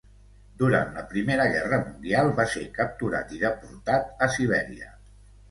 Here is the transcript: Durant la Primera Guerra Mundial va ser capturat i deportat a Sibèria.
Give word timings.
Durant 0.59 0.95
la 0.99 1.03
Primera 1.11 1.45
Guerra 1.55 1.79
Mundial 1.81 2.31
va 2.41 2.47
ser 2.55 2.65
capturat 2.79 3.37
i 3.37 3.43
deportat 3.45 4.27
a 4.29 4.33
Sibèria. 4.41 4.91